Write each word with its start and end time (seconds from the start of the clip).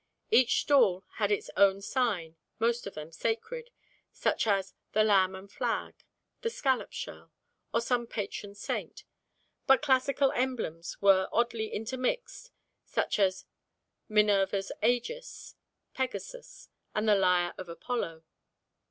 Each 0.31 0.61
stall 0.61 1.03
had 1.17 1.31
its 1.31 1.51
own 1.55 1.79
sign, 1.79 2.35
most 2.57 2.87
of 2.87 2.95
them 2.95 3.11
sacred, 3.11 3.69
such 4.11 4.47
as 4.47 4.73
the 4.93 5.03
Lamb 5.03 5.35
and 5.35 5.47
Flag, 5.51 5.93
the 6.41 6.49
Scallop 6.49 6.91
Shell, 6.91 7.31
or 7.71 7.81
some 7.81 8.07
patron 8.07 8.55
saint, 8.55 9.03
but 9.67 9.83
classical 9.83 10.31
emblems 10.31 10.99
were 11.03 11.29
oddly 11.31 11.67
intermixed, 11.71 12.49
such 12.83 13.19
as 13.19 13.45
Minerva's 14.09 14.71
Ægis, 14.81 15.53
Pegasus, 15.93 16.69
and 16.95 17.07
the 17.07 17.13
Lyre 17.13 17.53
of 17.59 17.69
Apollo. 17.69 18.23